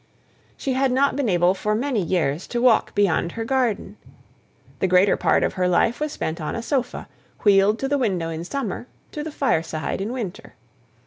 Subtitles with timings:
[0.57, 3.97] She had not been able for many years to walk beyond her garden;
[4.79, 7.07] the greater part of her life was spent on a sofa,
[7.43, 10.55] wheeled to the window in summer, to the fireside in winter.